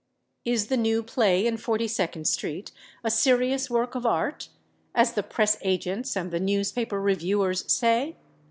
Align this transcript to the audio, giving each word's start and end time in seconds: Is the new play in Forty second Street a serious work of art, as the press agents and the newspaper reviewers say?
Is 0.45 0.65
the 0.69 0.77
new 0.77 1.03
play 1.03 1.45
in 1.45 1.57
Forty 1.57 1.87
second 1.87 2.25
Street 2.25 2.71
a 3.03 3.11
serious 3.11 3.69
work 3.69 3.93
of 3.93 4.03
art, 4.03 4.49
as 4.95 5.13
the 5.13 5.21
press 5.21 5.57
agents 5.61 6.17
and 6.17 6.31
the 6.31 6.39
newspaper 6.39 6.99
reviewers 6.99 7.71
say? 7.71 8.15